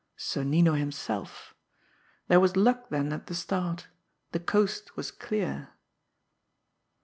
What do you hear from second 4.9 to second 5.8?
was clear!